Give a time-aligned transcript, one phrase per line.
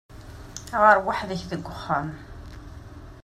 [0.81, 2.09] Ɣeṛ weḥd-k deg uxxam.